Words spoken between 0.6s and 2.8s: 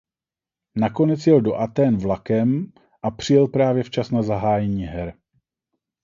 Nakonec jel do Athén vlakem